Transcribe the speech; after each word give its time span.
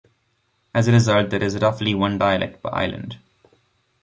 As 0.73 0.87
a 0.87 0.93
result, 0.93 1.29
there 1.29 1.43
is 1.43 1.59
roughly 1.61 1.93
one 1.93 2.17
dialect 2.17 2.63
per 2.63 2.71
island. 2.73 3.19